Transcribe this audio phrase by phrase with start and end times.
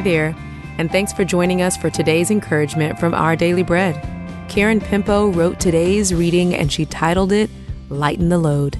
[0.00, 0.34] Hi there,
[0.78, 3.94] and thanks for joining us for today's encouragement from Our Daily Bread.
[4.48, 7.50] Karen Pimpo wrote today's reading and she titled it
[7.90, 8.76] Lighten the Load.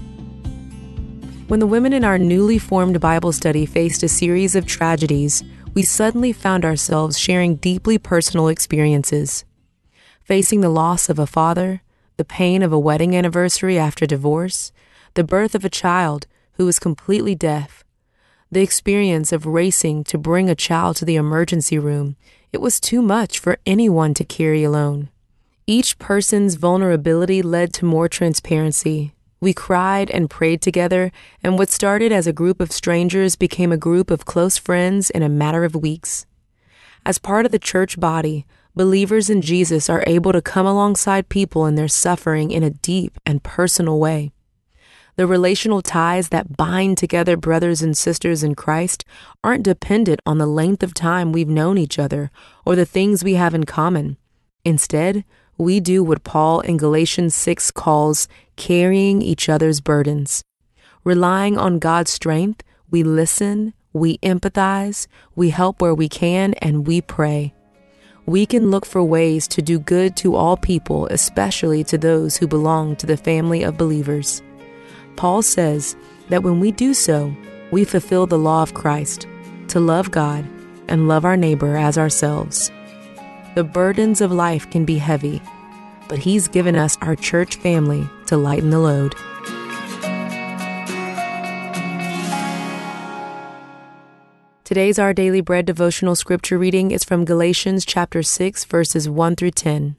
[1.49, 5.45] When the women in our newly formed Bible study faced a series of tragedies,
[5.75, 9.45] we suddenly found ourselves sharing deeply personal experiences.
[10.23, 11.83] Facing the loss of a father,
[12.17, 14.73] the pain of a wedding anniversary after divorce,
[15.13, 17.85] the birth of a child who was completely deaf,
[18.53, 22.17] the experience of racing to bring a child to the emergency room,
[22.53, 25.09] it was too much for anyone to carry alone.
[25.67, 29.13] Each person's vulnerability led to more transparency.
[29.41, 31.13] We cried and prayed together,
[31.45, 35.23] and what started as a group of strangers became a group of close friends in
[35.23, 36.27] a matter of weeks.
[37.07, 41.67] As part of the church body, believers in Jesus are able to come alongside people
[41.67, 44.33] in their suffering in a deep and personal way.
[45.21, 49.05] The relational ties that bind together brothers and sisters in Christ
[49.45, 52.31] aren't dependent on the length of time we've known each other
[52.65, 54.17] or the things we have in common.
[54.65, 55.27] Instead,
[55.59, 60.43] we do what Paul in Galatians 6 calls carrying each other's burdens.
[61.05, 67.03] Relying on God's strength, we listen, we empathize, we help where we can, and we
[67.03, 67.53] pray.
[68.25, 72.47] We can look for ways to do good to all people, especially to those who
[72.47, 74.41] belong to the family of believers.
[75.17, 75.97] Paul says
[76.29, 77.35] that when we do so,
[77.71, 79.27] we fulfill the law of Christ
[79.69, 80.45] to love God
[80.89, 82.71] and love our neighbor as ourselves.
[83.55, 85.43] The burdens of life can be heavy,
[86.09, 89.15] but He's given us our church family to lighten the load.
[94.71, 99.51] Today's Our Daily Bread devotional scripture reading is from Galatians chapter 6 verses 1 through
[99.51, 99.97] 10.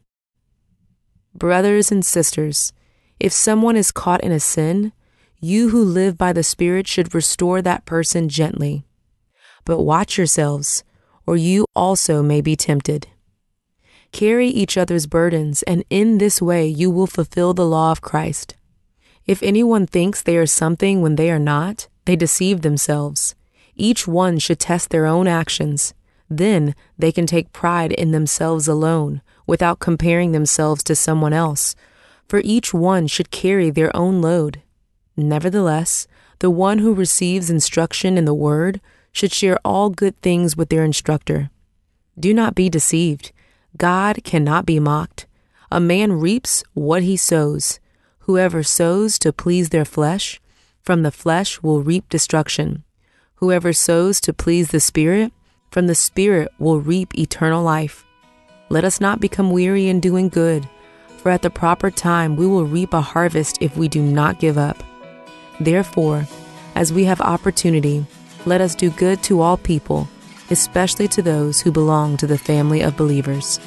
[1.36, 2.72] Brothers and sisters,
[3.20, 4.94] if someone is caught in a sin,
[5.44, 8.86] you who live by the Spirit should restore that person gently.
[9.66, 10.84] But watch yourselves,
[11.26, 13.08] or you also may be tempted.
[14.12, 18.56] Carry each other's burdens, and in this way you will fulfill the law of Christ.
[19.26, 23.34] If anyone thinks they are something when they are not, they deceive themselves.
[23.76, 25.96] Each one should test their own actions.
[26.30, 31.76] Then they can take pride in themselves alone, without comparing themselves to someone else,
[32.28, 34.62] for each one should carry their own load.
[35.16, 36.08] Nevertheless,
[36.40, 40.84] the one who receives instruction in the Word should share all good things with their
[40.84, 41.50] instructor.
[42.20, 43.32] Do not be deceived.
[43.78, 45.28] God cannot be mocked.
[45.72, 47.80] A man reaps what he sows.
[48.20, 50.42] Whoever sows to please their flesh,
[50.84, 52.84] from the flesh will reap destruction.
[53.36, 55.32] Whoever sows to please the Spirit,
[55.72, 58.04] from the Spirit will reap eternal life.
[58.70, 60.68] Let us not become weary in doing good,
[61.18, 64.58] for at the proper time we will reap a harvest if we do not give
[64.58, 64.84] up.
[65.62, 66.26] Therefore,
[66.74, 68.04] as we have opportunity,
[68.48, 70.10] let us do good to all people,
[70.50, 73.60] especially to those who belong to the family of believers.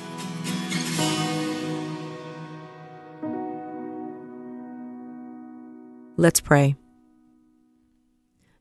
[6.16, 6.74] Let's pray.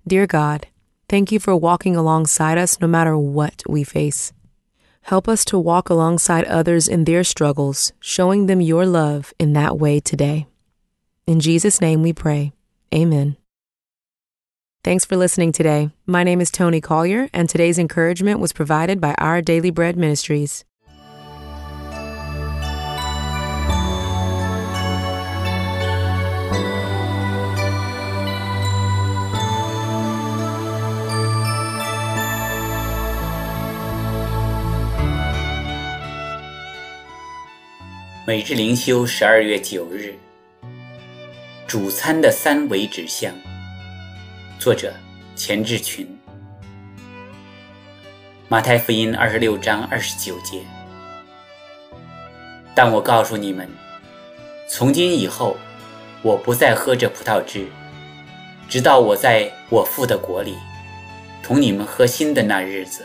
[0.08, 0.68] Dear God,
[1.10, 4.32] thank you for walking alongside us no matter what we face.
[5.02, 9.80] Help us to walk alongside others in their struggles, showing them your love in that
[9.80, 10.46] way today.
[11.26, 12.54] In Jesus' name we pray.
[12.95, 13.37] Amen.
[14.85, 15.91] Thanks for listening today.
[16.07, 20.65] My name is Tony Collier, and today's encouragement was provided by Our Daily Bread Ministries.
[38.27, 40.15] 每日灵修，十二月九日，
[41.74, 43.34] 主餐的三维指向。
[44.60, 44.94] 作者：
[45.36, 46.08] 钱志群。
[48.48, 50.62] 马太福音二十六章二十九节。
[52.76, 53.68] 但我告诉你们，
[54.70, 55.58] 从今以后，
[56.22, 57.66] 我不再喝这葡萄汁，
[58.70, 60.56] 直到我在我父的国里，
[61.42, 63.04] 同你们喝新的那日子。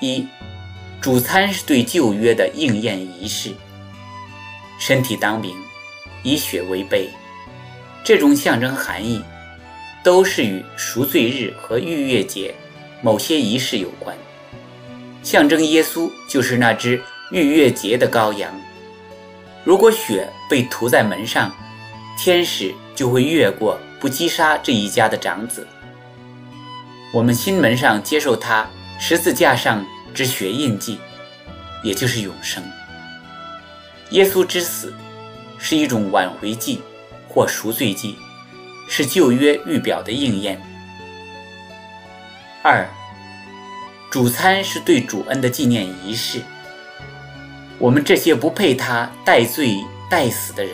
[0.00, 0.26] 一。
[1.00, 3.52] 主餐是对旧约的应验仪式，
[4.76, 5.56] 身体当饼，
[6.22, 7.08] 以血为杯，
[8.04, 9.22] 这种象征含义
[10.02, 12.54] 都是与赎罪日和逾越节
[13.02, 14.16] 某些仪式有关。
[15.22, 17.00] 象征耶稣就是那只
[17.30, 18.52] 逾越节的羔羊。
[19.64, 21.54] 如果血被涂在门上，
[22.18, 25.66] 天使就会越过，不击杀这一家的长子。
[27.12, 28.68] 我们心门上接受他
[28.98, 29.84] 十字架上。
[30.12, 30.98] 之血印记，
[31.84, 32.60] 也就是永生。
[34.10, 34.92] 耶稣之死
[35.60, 36.80] 是一种挽回祭
[37.28, 38.16] 或赎罪祭，
[38.88, 40.60] 是旧约预表的应验。
[42.62, 42.88] 二，
[44.10, 46.40] 主餐是对主恩的纪念仪式。
[47.78, 49.76] 我们这些不配他代罪
[50.10, 50.72] 代死的人，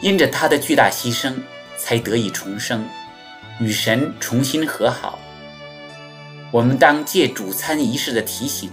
[0.00, 1.34] 因着他的巨大牺牲，
[1.76, 2.86] 才得以重生，
[3.58, 5.18] 与神重新和好。
[6.50, 8.70] 我们当借主餐仪式的提醒，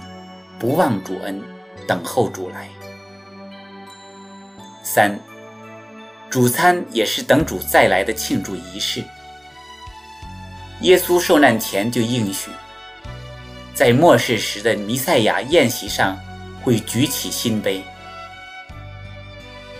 [0.59, 1.41] 不忘主恩，
[1.87, 2.69] 等候主来。
[4.93, 5.17] 三，
[6.29, 9.03] 主餐也是等主再来的庆祝仪式。
[10.81, 12.51] 耶稣受难前就应许，
[13.73, 16.15] 在末世时的弥赛亚宴席上
[16.61, 17.83] 会举起新杯。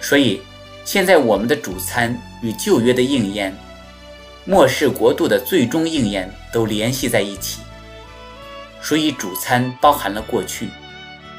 [0.02, 0.42] 所以，
[0.84, 3.56] 现在我们的主餐与旧约的应验、
[4.46, 7.62] 末世国度的最终应验都联系在一起。
[8.82, 10.70] 所以，主餐包含了过去、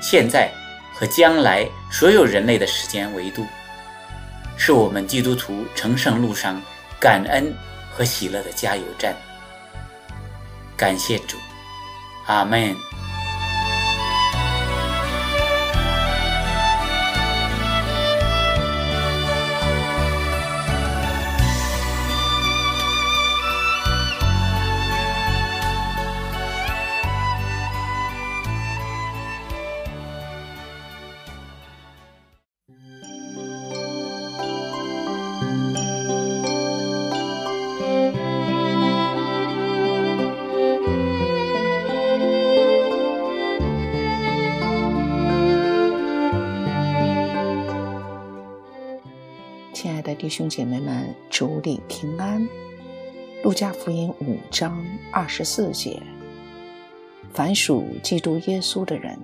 [0.01, 0.49] 现在
[0.95, 3.45] 和将来所有人类的时间维度，
[4.57, 6.61] 是我们基督徒成圣路上
[7.01, 7.55] 感恩
[7.91, 9.15] 和喜乐的加油站。
[10.77, 11.37] 感谢主，
[12.27, 12.75] 阿门。
[49.75, 52.49] 亲爱的弟兄姐妹们，主里平安。
[53.43, 56.01] 路加福音五章二十四节：
[57.33, 59.19] 凡属基督耶稣的人，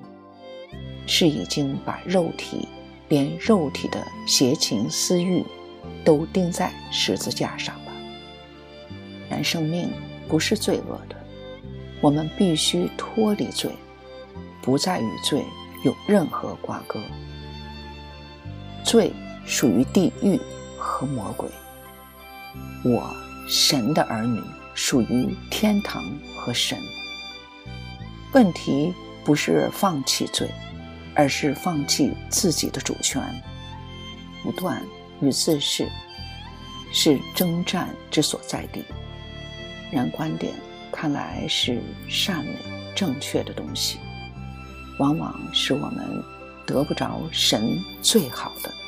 [1.07, 2.67] 是已经把肉体，
[3.09, 5.45] 连肉体的邪情私欲，
[6.05, 7.93] 都钉在十字架上了。
[9.31, 9.89] 人生命
[10.27, 11.15] 不是罪恶的，
[12.01, 13.71] 我们必须脱离罪，
[14.61, 15.45] 不再与罪
[15.85, 17.01] 有任何瓜葛。
[18.83, 19.13] 罪
[19.51, 20.41] 属于地狱。
[20.83, 21.47] 和魔鬼，
[22.83, 23.15] 我
[23.47, 24.43] 神的儿女
[24.75, 26.03] 属于天堂
[26.35, 26.79] 和神。
[28.33, 30.51] 问题不是放弃罪，
[31.15, 33.23] 而是放弃自己的主权。
[34.43, 34.83] 不断
[35.21, 35.87] 与自恃，
[36.95, 38.83] 是征战之所在地。
[39.93, 40.55] 然观点
[40.91, 42.57] 看来是善美
[42.97, 43.99] 正确的东西，
[44.99, 46.25] 往往是我们
[46.67, 48.80] 得不着神最好的。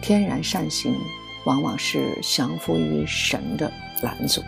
[0.00, 0.94] 天然善行，
[1.44, 3.72] 往往是降服于神的
[4.02, 4.42] 拦阻。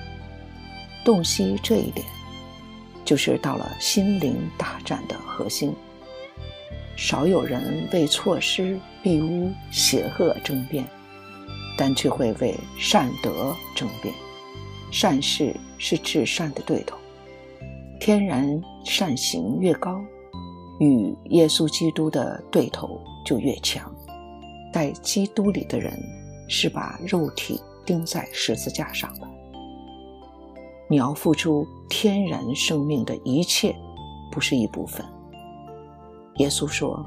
[1.04, 2.06] 洞悉这一点，
[3.04, 5.74] 就是到了心灵大战的核心。
[6.96, 10.84] 少有人为错失必污邪恶争辩，
[11.76, 14.12] 但却会为善德争辩。
[14.90, 16.96] 善事是至善的对头，
[18.00, 20.00] 天然善行越高，
[20.80, 23.94] 与耶稣基督的对头就越强。
[24.72, 25.92] 在基督里的人
[26.48, 29.26] 是把肉体钉在十字架上的。
[30.88, 33.74] 你要付出天然生命的一切，
[34.30, 35.04] 不是一部分。
[36.36, 37.04] 耶稣说：“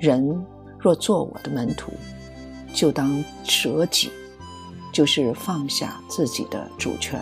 [0.00, 0.44] 人
[0.78, 1.92] 若做我的门徒，
[2.72, 4.10] 就当舍己，
[4.92, 7.20] 就是放下自己的主权。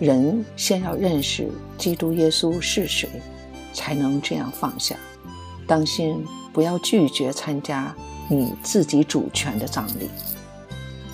[0.00, 3.08] 人先要认识基督耶稣是谁，
[3.72, 4.96] 才能这样放下。
[5.66, 6.24] 当心。”
[6.56, 7.94] 不要拒绝参加
[8.30, 10.08] 你自己主权的葬礼。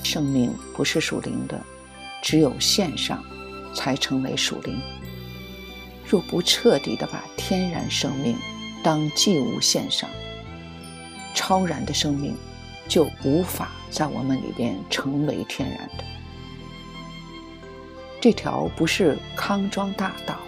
[0.05, 1.61] 生命不是属灵的，
[2.23, 3.21] 只有献上，
[3.75, 4.81] 才成为属灵。
[6.07, 8.37] 若不彻底的把天然生命
[8.85, 10.09] 当祭物献上，
[11.35, 12.37] 超然的生命
[12.87, 16.05] 就无法在我们里边成为天然的。
[18.21, 20.39] 这条不是康庄大道，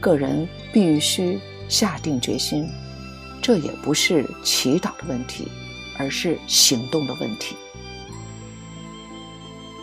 [0.00, 2.68] 个人必须下定决心。
[3.44, 5.46] 这也不是祈祷的问题，
[5.98, 7.54] 而是行动的问题。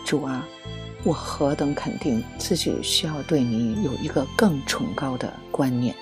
[0.04, 0.44] 主啊，
[1.04, 5.94] 我何等肯定自己需要对你有一个更崇高的观念。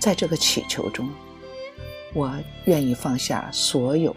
[0.00, 1.10] 在这个祈求中，
[2.14, 2.32] 我
[2.64, 4.16] 愿意放下所有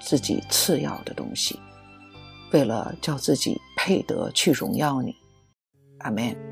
[0.00, 1.58] 自己次要的东西，
[2.52, 5.16] 为了叫自己配得去荣耀你。
[5.98, 6.51] 阿门。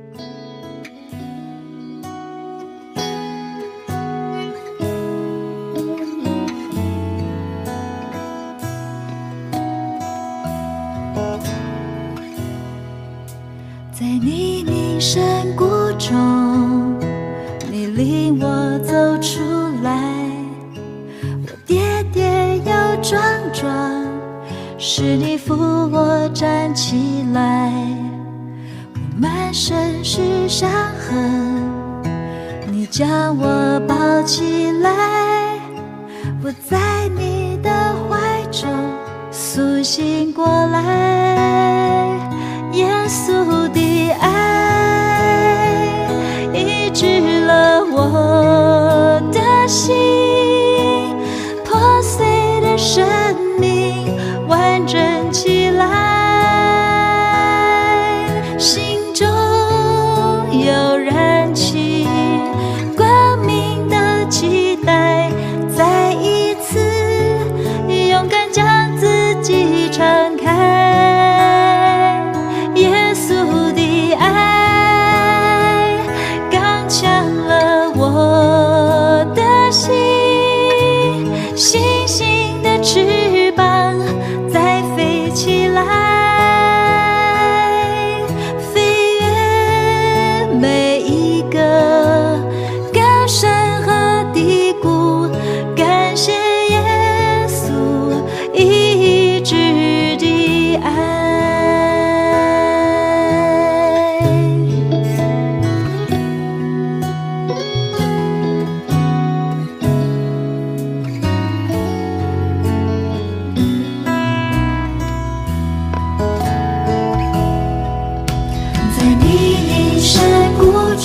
[25.02, 27.72] 是你扶我站起来，
[28.92, 31.64] 我满身是伤痕，
[32.70, 35.58] 你将我抱起来，
[36.44, 37.70] 我在你的
[38.10, 38.68] 怀中
[39.30, 42.06] 苏醒过来，
[42.74, 45.64] 耶稣的爱
[46.52, 49.96] 医治了我的心，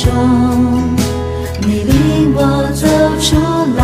[0.05, 0.95] 中，
[1.61, 2.39] 你领我
[2.73, 2.85] 走
[3.19, 3.27] 出
[3.75, 3.81] 来。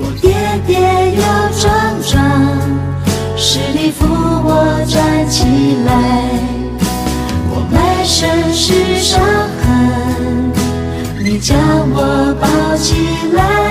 [0.00, 0.24] 我跌
[0.66, 0.72] 跌
[1.14, 1.22] 又
[1.60, 1.62] 撞
[2.02, 2.12] 撞，
[3.36, 4.48] 是你扶我
[4.88, 5.44] 站起
[5.84, 5.90] 来。
[7.50, 9.20] 我满身是伤
[9.60, 10.52] 痕，
[11.22, 11.56] 你将
[11.92, 12.94] 我抱起
[13.34, 13.63] 来。